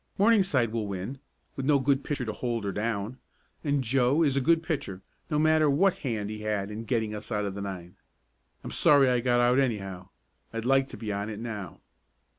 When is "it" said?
11.29-11.39